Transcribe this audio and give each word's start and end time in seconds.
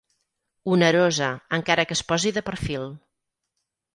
Onerosa, 0.75 1.27
encara 1.59 1.85
que 1.89 1.97
es 1.99 2.03
posi 2.13 2.33
de 2.39 2.45
perfil. 2.49 2.87